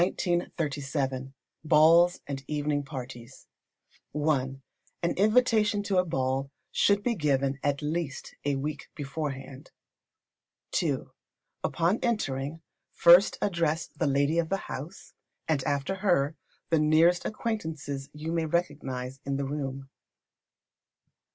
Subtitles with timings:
[1.63, 3.45] Balls and Evening Parties.
[4.15, 4.35] i.
[5.03, 9.69] An invitation to a ball should be given at least a week beforehand.
[10.81, 11.03] ii.
[11.63, 15.13] Upon entering, first address the lady of the house;
[15.47, 16.35] and after her,
[16.71, 19.87] the nearest acquaintances you may recognise in the room.